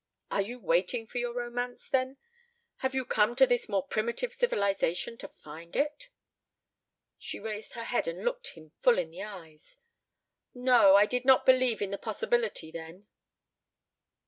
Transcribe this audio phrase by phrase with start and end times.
[0.31, 2.17] "Are you waiting for your romance, then?
[2.77, 6.09] Have you come to this more primitive civilization to find it?"
[7.19, 9.77] She raised her head and looked him full in the eyes.
[10.55, 13.09] "No, I did not believe in the possibility then."